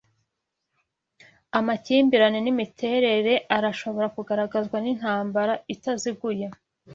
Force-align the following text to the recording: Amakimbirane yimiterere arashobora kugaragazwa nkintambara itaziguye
Amakimbirane 1.59 2.39
yimiterere 2.45 3.33
arashobora 3.57 4.07
kugaragazwa 4.15 4.75
nkintambara 4.81 5.53
itaziguye 5.73 6.45